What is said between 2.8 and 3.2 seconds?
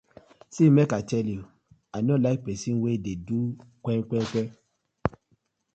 wey de